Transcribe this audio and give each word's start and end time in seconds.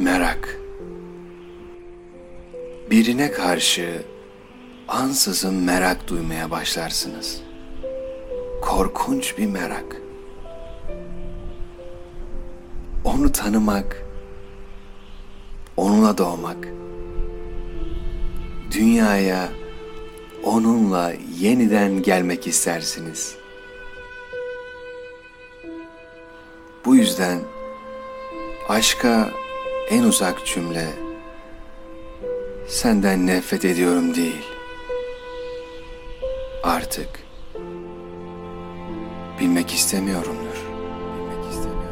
Merak. 0.00 0.58
Birine 2.90 3.32
karşı 3.32 4.02
ansızın 4.88 5.54
merak 5.54 6.08
duymaya 6.08 6.50
başlarsınız. 6.50 7.42
Korkunç 8.62 9.38
bir 9.38 9.46
merak. 9.46 9.96
Onu 13.04 13.32
tanımak, 13.32 14.06
onunla 15.76 16.18
doğmak, 16.18 16.68
dünyaya 18.70 19.48
onunla 20.44 21.12
yeniden 21.38 22.02
gelmek 22.02 22.46
istersiniz. 22.46 23.36
Bu 26.84 26.96
yüzden 26.96 27.40
aşka 28.68 29.30
en 29.90 30.02
uzak 30.02 30.46
cümle 30.46 30.86
senden 32.68 33.26
nefret 33.26 33.64
ediyorum 33.64 34.14
değil. 34.14 34.46
Artık 36.62 37.08
bilmek 39.40 39.72
istemiyorumdur. 39.72 40.56
Bilmek 41.16 41.50
istemiyorum. 41.52 41.89